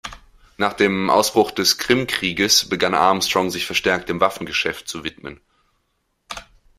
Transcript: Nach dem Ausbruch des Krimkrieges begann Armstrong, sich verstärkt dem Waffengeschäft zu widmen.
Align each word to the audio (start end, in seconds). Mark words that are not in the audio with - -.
Nach 0.57 0.73
dem 0.73 1.11
Ausbruch 1.11 1.51
des 1.51 1.77
Krimkrieges 1.77 2.67
begann 2.67 2.95
Armstrong, 2.95 3.51
sich 3.51 3.67
verstärkt 3.67 4.09
dem 4.09 4.19
Waffengeschäft 4.19 4.87
zu 4.87 5.03
widmen. 5.03 5.39